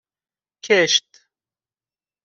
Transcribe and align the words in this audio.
کشت 0.63 1.09